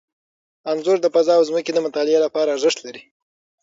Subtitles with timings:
[0.71, 3.03] انځور د فضا او ځمکې د مطالعې لپاره ارزښت لري.